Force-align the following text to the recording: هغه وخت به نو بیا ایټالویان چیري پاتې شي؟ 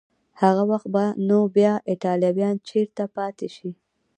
هغه 0.41 0.63
وخت 0.71 0.87
به 0.93 1.05
نو 1.27 1.39
بیا 1.55 1.73
ایټالویان 1.89 2.55
چیري 2.67 3.05
پاتې 3.15 3.47
شي؟ 3.55 3.69